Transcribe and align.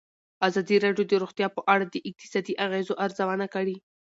ازادي 0.47 0.75
راډیو 0.85 1.05
د 1.09 1.13
روغتیا 1.23 1.47
په 1.55 1.61
اړه 1.73 1.85
د 1.87 1.95
اقتصادي 2.09 2.53
اغېزو 2.65 2.93
ارزونه 3.05 3.45
کړې. 3.53 3.75